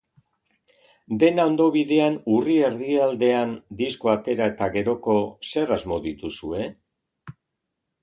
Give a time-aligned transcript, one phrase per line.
[1.23, 5.21] Dena ondo bidean urri erdialdean diskoa atera eta geroko,
[5.53, 6.69] zer asmo dituzue?